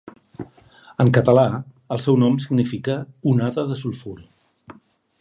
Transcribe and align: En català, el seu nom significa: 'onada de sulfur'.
En 1.03 1.11
català, 1.17 1.43
el 1.97 2.03
seu 2.07 2.19
nom 2.25 2.41
significa: 2.47 2.99
'onada 3.33 3.71
de 3.73 3.79
sulfur'. 3.83 4.79